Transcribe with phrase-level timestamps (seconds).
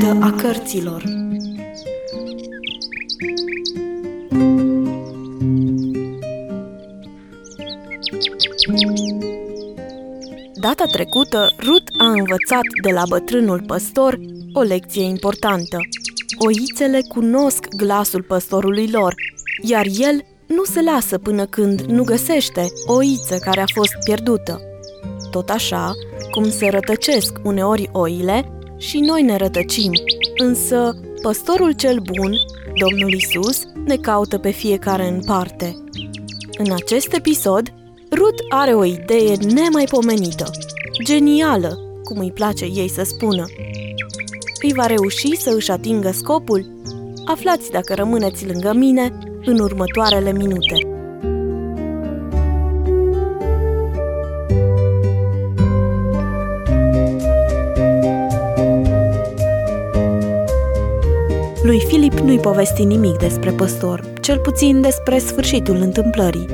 [0.00, 1.02] minunată a cărților.
[10.60, 14.18] Data trecută, Ruth a învățat de la bătrânul păstor
[14.52, 15.78] o lecție importantă.
[16.38, 19.14] Oițele cunosc glasul păstorului lor,
[19.62, 24.60] iar el nu se lasă până când nu găsește o oiță care a fost pierdută.
[25.30, 25.92] Tot așa,
[26.30, 29.92] cum se rătăcesc uneori oile, și noi ne rătăcim,
[30.36, 32.32] însă păstorul cel bun,
[32.78, 35.76] Domnul Isus, ne caută pe fiecare în parte.
[36.58, 37.72] În acest episod,
[38.10, 40.50] Ruth are o idee nemaipomenită,
[41.04, 43.44] genială, cum îi place ei să spună.
[44.62, 46.82] Îi va reuși să își atingă scopul?
[47.24, 50.99] Aflați dacă rămâneți lângă mine în următoarele minute.
[61.70, 66.46] Lui Filip nu-i povesti nimic despre păstor, cel puțin despre sfârșitul întâmplării.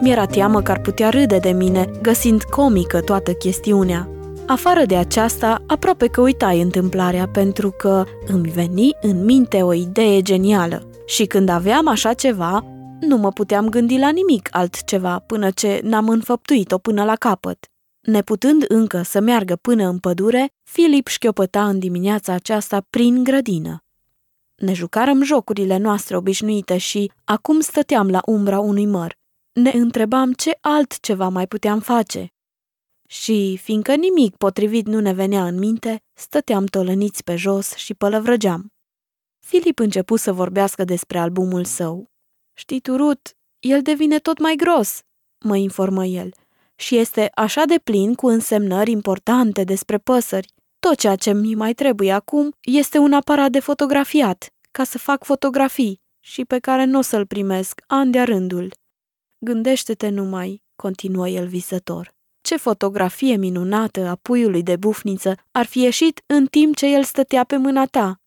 [0.00, 4.08] Mi-era teamă că ar putea râde de mine, găsind comică toată chestiunea.
[4.46, 10.22] Afară de aceasta, aproape că uitai întâmplarea pentru că îmi veni în minte o idee
[10.22, 10.88] genială.
[11.06, 12.64] Și când aveam așa ceva,
[13.00, 17.58] nu mă puteam gândi la nimic altceva până ce n-am înfăptuit-o până la capăt.
[18.00, 23.84] Neputând încă să meargă până în pădure, Filip șchiopăta în dimineața aceasta prin grădină.
[24.60, 29.16] Ne jucarăm jocurile noastre obișnuite și acum stăteam la umbra unui măr.
[29.52, 32.32] Ne întrebam ce altceva mai puteam face.
[33.08, 38.72] Și, fiindcă nimic potrivit nu ne venea în minte, stăteam tolăniți pe jos și pălăvrăgeam.
[39.46, 42.10] Filip începu să vorbească despre albumul său.
[42.54, 45.00] Știi tu, Ruth, el devine tot mai gros,
[45.44, 46.34] mă informă el,
[46.76, 50.52] și este așa de plin cu însemnări importante despre păsări.
[50.78, 55.24] Tot ceea ce mi mai trebuie acum este un aparat de fotografiat, ca să fac
[55.24, 58.72] fotografii și pe care nu o să-l primesc an de rândul.
[59.38, 62.14] Gândește-te numai, continuă el visător.
[62.40, 67.44] Ce fotografie minunată a puiului de bufniță ar fi ieșit în timp ce el stătea
[67.44, 68.20] pe mâna ta.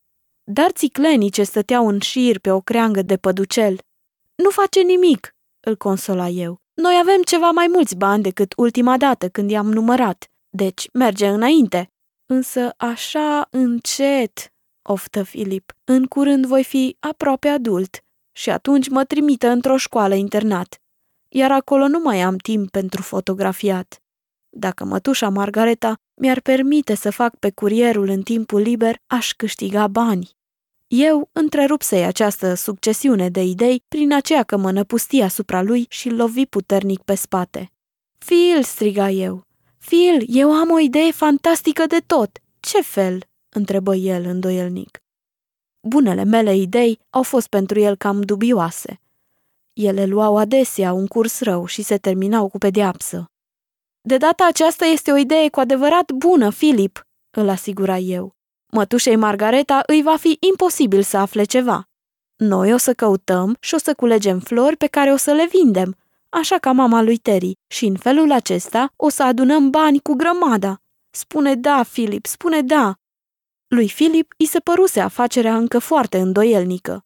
[0.43, 3.77] Dar țiclenii ce stăteau în șir pe o creangă de păducel.
[4.35, 6.61] Nu face nimic, îl consola eu.
[6.73, 11.91] Noi avem ceva mai mulți bani decât ultima dată când i-am numărat, deci merge înainte.
[12.25, 14.52] Însă așa încet,
[14.83, 15.71] oftă Filip.
[15.83, 20.81] În curând voi fi aproape adult și atunci mă trimită într-o școală internat.
[21.29, 24.01] Iar acolo nu mai am timp pentru fotografiat.
[24.49, 30.29] Dacă mătușa Margareta mi-ar permite să fac pe curierul în timpul liber, aș câștiga bani.
[30.87, 36.45] Eu întrerupsei această succesiune de idei prin aceea că mă năpusti asupra lui și lovi
[36.45, 37.71] puternic pe spate.
[38.17, 39.43] Phil, striga eu.
[39.85, 42.29] Phil, eu am o idee fantastică de tot.
[42.59, 43.23] Ce fel?
[43.53, 45.03] Întrebă el îndoielnic.
[45.87, 49.01] Bunele mele idei au fost pentru el cam dubioase.
[49.73, 53.25] Ele luau adesea un curs rău și se terminau cu pedeapsă.
[54.01, 58.35] De data aceasta este o idee cu adevărat bună, Filip, îl asigura eu.
[58.71, 61.87] Mătușei Margareta îi va fi imposibil să afle ceva.
[62.35, 65.97] Noi o să căutăm și o să culegem flori pe care o să le vindem,
[66.29, 70.81] așa ca mama lui Terry, și în felul acesta o să adunăm bani cu grămada.
[71.09, 72.95] Spune da, Filip, spune da.
[73.73, 77.05] Lui Filip îi se păruse afacerea încă foarte îndoielnică.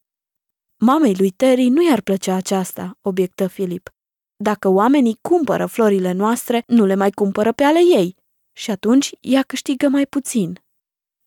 [0.78, 3.89] Mamei lui Terry nu i-ar plăcea aceasta, obiectă Filip.
[4.35, 8.16] Dacă oamenii cumpără florile noastre, nu le mai cumpără pe ale ei
[8.51, 10.59] și atunci ea câștigă mai puțin.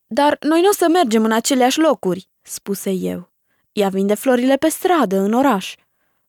[0.06, 3.32] Dar noi nu o să mergem în aceleași locuri, spuse eu.
[3.72, 5.74] Ea vinde florile pe stradă, în oraș.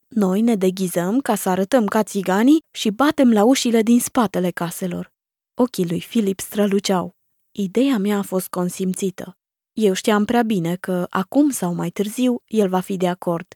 [0.07, 5.11] Noi ne deghizăm ca să arătăm ca țiganii și batem la ușile din spatele caselor.
[5.53, 7.19] Ochii lui Filip străluceau.
[7.53, 9.37] Ideea mea a fost consimțită.
[9.73, 13.47] Eu știam prea bine că, acum sau mai târziu, el va fi de acord.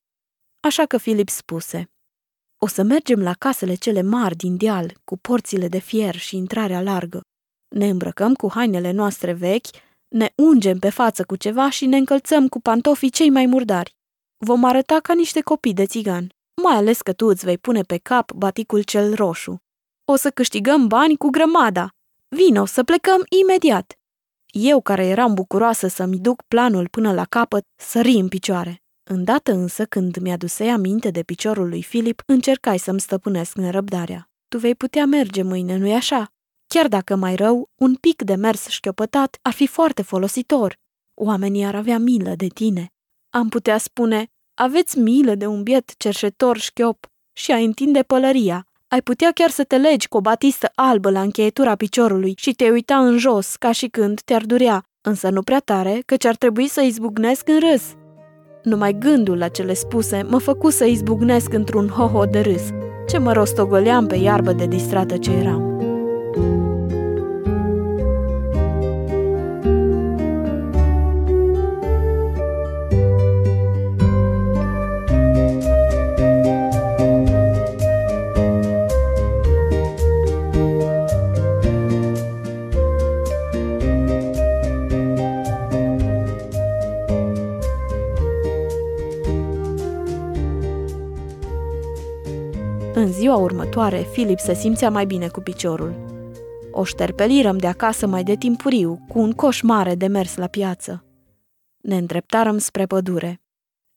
[0.60, 1.90] Așa că Filip spuse,
[2.58, 6.82] O să mergem la casele cele mari din deal, cu porțile de fier și intrarea
[6.82, 7.22] largă.
[7.76, 9.68] Ne îmbrăcăm cu hainele noastre vechi,
[10.08, 13.96] ne ungem pe față cu ceva și ne încălțăm cu pantofii cei mai murdari.
[14.38, 16.30] Vom arăta ca niște copii de țigan,
[16.64, 19.62] mai ales că tu îți vei pune pe cap baticul cel roșu.
[20.06, 21.95] O să câștigăm bani cu grămada,
[22.36, 24.00] Vino, să plecăm imediat!
[24.46, 28.82] Eu, care eram bucuroasă să-mi duc planul până la capăt, sări în picioare.
[29.04, 34.30] Îndată însă, când mi-adusei aminte de piciorul lui Filip, încercai să-mi stăpânesc nerăbdarea.
[34.48, 36.32] Tu vei putea merge mâine, nu-i așa?
[36.68, 40.78] Chiar dacă mai rău, un pic de mers șchiopătat ar fi foarte folositor.
[41.14, 42.94] Oamenii ar avea milă de tine.
[43.30, 49.02] Am putea spune, aveți milă de un biet cerșetor șchiop și a întinde pălăria, ai
[49.02, 52.98] putea chiar să te legi cu o batistă albă la încheietura piciorului și te uita
[52.98, 56.82] în jos, ca și când te-ar durea, însă nu prea tare, căci ar trebui să
[56.82, 57.84] izbucnesc în râs.
[58.64, 62.64] Numai gândul la cele spuse mă făcu să izbucnesc într-un hoho de râs,
[63.08, 65.75] ce mă rostogoleam pe iarbă de distrată ce eram.
[93.36, 95.96] Ziua următoare, Filip se simțea mai bine cu piciorul.
[96.72, 101.06] O șterpelirăm de acasă mai de timpuriu, cu un coș mare de mers la piață.
[101.78, 103.42] Ne îndreptarăm spre pădure.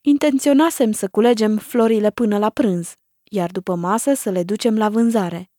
[0.00, 2.92] Intenționasem să culegem florile până la prânz,
[3.30, 5.50] iar după masă să le ducem la vânzare.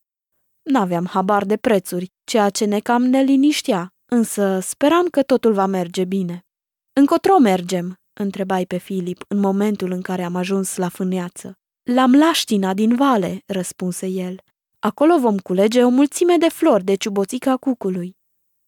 [0.62, 6.04] N-aveam habar de prețuri, ceea ce ne cam neliniștea, însă speram că totul va merge
[6.04, 6.46] bine.
[6.94, 11.59] Încotro mergem?" întrebai pe Filip în momentul în care am ajuns la fâneață.
[11.94, 14.42] La mlaștina din vale, răspunse el.
[14.80, 18.18] Acolo vom culege o mulțime de flori de ciuboțica cucului.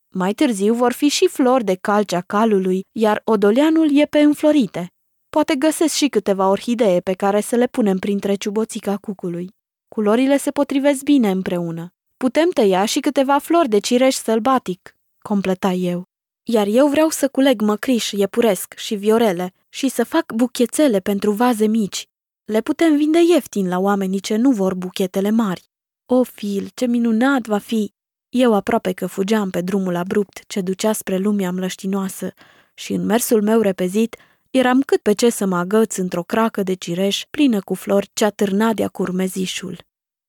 [0.08, 4.92] Mai târziu vor fi și flori de calcea calului, iar odoleanul e pe înflorite.
[5.30, 9.56] Poate găsesc și câteva orhidee pe care să le punem printre ciuboțica cucului.
[9.88, 11.94] Culorile se potrivesc bine împreună.
[12.18, 16.04] Putem tăia și câteva flori de cireș sălbatic, completa eu.
[16.44, 21.68] Iar eu vreau să culeg măcriș iepuresc și viorele și să fac buchețele pentru vaze
[21.68, 22.10] mici,
[22.46, 25.70] le putem vinde ieftin la oamenii ce nu vor buchetele mari.
[26.06, 27.94] O, Phil, ce minunat va fi!
[28.30, 32.34] Eu aproape că fugeam pe drumul abrupt ce ducea spre lumea mlăștinoasă
[32.74, 34.16] și în mersul meu repezit
[34.50, 38.26] eram cât pe ce să mă agăț într-o cracă de cireș plină cu flori ce
[38.26, 39.78] atârna de curmezișul.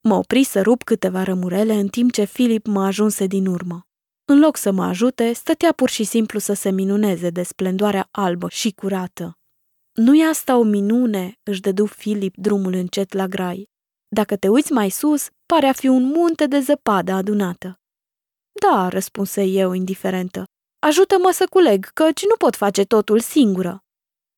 [0.00, 3.86] Mă opri să rup câteva rămurele în timp ce Filip mă ajunse din urmă.
[4.24, 8.48] În loc să mă ajute, stătea pur și simplu să se minuneze de splendoarea albă
[8.48, 9.36] și curată.
[9.92, 13.68] Nu e asta o minune?" își dădu Filip drumul încet la grai.
[14.08, 17.80] Dacă te uiți mai sus, pare a fi un munte de zăpadă adunată.
[18.60, 20.44] Da, răspunse eu indiferentă.
[20.78, 23.84] Ajută-mă să culeg, căci nu pot face totul singură.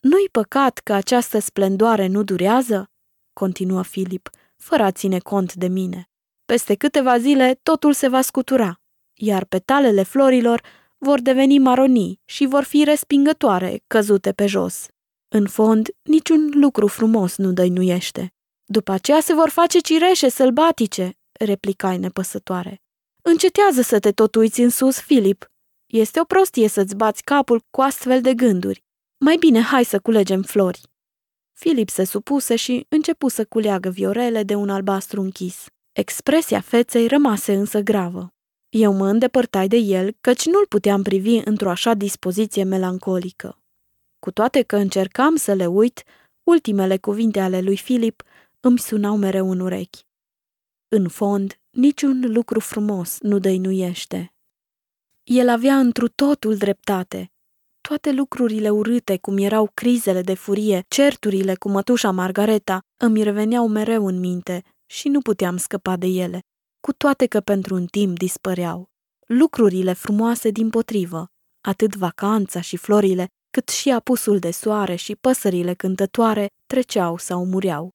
[0.01, 2.91] Nu-i păcat că această splendoare nu durează?
[3.33, 6.09] continuă Filip, fără a ține cont de mine.
[6.45, 8.81] Peste câteva zile totul se va scutura,
[9.15, 10.62] iar petalele florilor
[10.99, 14.87] vor deveni maronii și vor fi respingătoare, căzute pe jos.
[15.37, 18.35] În fond, niciun lucru frumos nu dăinuiește.
[18.65, 22.83] După aceea se vor face cireșe sălbatice, replicai nepăsătoare.
[23.23, 25.51] Încetează să te tot uiți în sus, Filip.
[25.87, 28.85] Este o prostie să-ți bați capul cu astfel de gânduri.
[29.19, 30.81] Mai bine hai să culegem flori.
[31.53, 35.67] Filip se supuse și începu să culeagă viorele de un albastru închis.
[35.93, 38.35] Expresia feței rămase însă gravă.
[38.69, 43.59] Eu mă îndepărtai de el, căci nu-l puteam privi într-o așa dispoziție melancolică.
[44.25, 46.03] Cu toate că încercam să le uit,
[46.43, 48.23] ultimele cuvinte ale lui Filip
[48.61, 50.06] îmi sunau mereu în urechi.
[50.88, 54.35] În fond, niciun lucru frumos nu dăinuiește.
[55.23, 57.32] El avea întru totul dreptate.
[57.81, 64.06] Toate lucrurile urâte, cum erau crizele de furie, certurile cu mătușa Margareta, îmi reveneau mereu
[64.06, 66.41] în minte și nu puteam scăpa de ele,
[66.81, 68.91] cu toate că pentru un timp dispăreau.
[69.27, 75.75] Lucrurile frumoase din potrivă, atât vacanța și florile, cât și apusul de soare și păsările
[75.75, 77.91] cântătoare treceau sau mureau.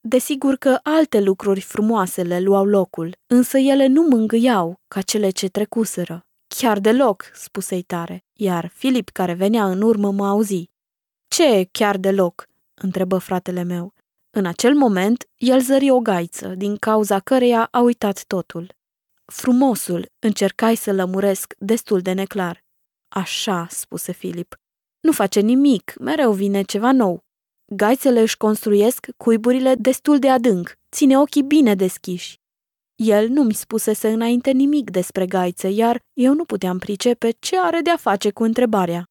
[0.00, 5.48] Desigur că alte lucruri frumoase le luau locul, însă ele nu mângâiau ca cele ce
[5.48, 6.24] trecuseră.
[6.46, 10.70] Chiar deloc, spuse tare, iar Filip, care venea în urmă, mă auzi.
[11.28, 12.46] Ce chiar deloc?
[12.74, 13.92] întrebă fratele meu.
[14.30, 18.74] În acel moment, el zări o gaiță, din cauza căreia a uitat totul.
[19.24, 22.64] Frumosul, încercai să lămuresc destul de neclar.
[23.08, 24.59] Așa, spuse Filip,
[25.00, 27.24] nu face nimic, mereu vine ceva nou.
[27.76, 32.38] Gaițele își construiesc cuiburile destul de adânc, ține ochii bine deschiși.
[32.94, 37.80] El nu mi spusese înainte nimic despre gaițe, iar eu nu puteam pricepe ce are
[37.80, 39.04] de a face cu întrebarea.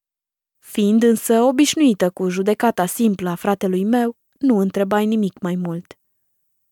[0.59, 5.93] Fiind însă obișnuită cu judecata simplă a fratelui meu, nu întrebai nimic mai mult.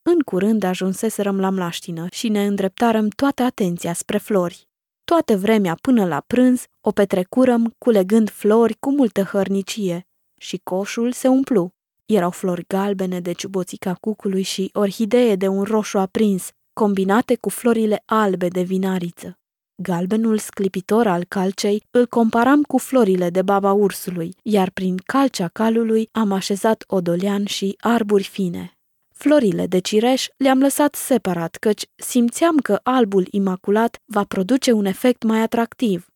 [0.01, 4.66] În curând ajunseserăm la mlaștină și ne îndreptarăm toată atenția spre flori.
[5.11, 10.07] Toată vremea până la prânz o petrecurăm culegând flori cu multă hărnicie
[10.39, 11.73] și coșul se umplu.
[12.05, 18.03] Erau flori galbene de ciuboțica cucului și orhidee de un roșu aprins, combinate cu florile
[18.05, 19.37] albe de vinariță.
[19.75, 26.09] Galbenul sclipitor al calcei îl comparam cu florile de baba ursului, iar prin calcea calului
[26.11, 28.76] am așezat odolean și arburi fine.
[29.19, 35.23] Florile de cireș le-am lăsat separat, căci simțeam că albul imaculat va produce un efect
[35.23, 36.07] mai atractiv.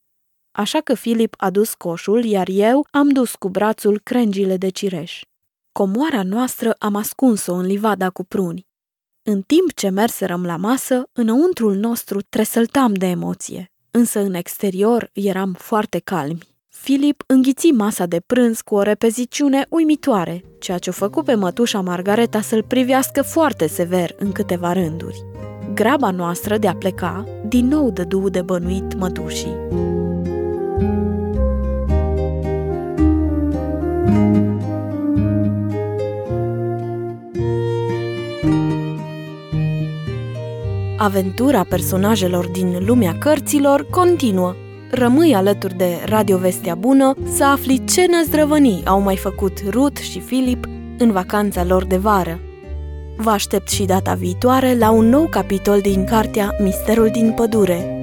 [0.52, 5.22] așa că Filip a dus coșul, iar eu am dus cu brațul crengile de cireș.
[5.72, 8.68] Comoara noastră am ascuns-o în livada cu pruni.
[9.24, 15.54] În timp ce merserăm la masă, înăuntrul nostru tresăltam de emoție, însă în exterior eram
[15.54, 16.51] foarte calmi.
[16.84, 21.82] Filip înghiți masa de prânz cu o repeziciune uimitoare, ceea ce o făcu pe mătușa
[21.82, 25.26] Margareta să-l privească foarte sever în câteva rânduri.
[25.74, 29.56] Graba noastră de a pleca din nou dădu de bănuit mătușii.
[40.98, 44.56] Aventura personajelor din lumea cărților continuă.
[44.94, 50.20] Rămâi alături de Radio Vestea Bună să afli ce năzdrăvănii au mai făcut Ruth și
[50.20, 50.66] Filip
[50.98, 52.40] în vacanța lor de vară.
[53.18, 58.01] Vă aștept și data viitoare la un nou capitol din cartea Misterul din pădure,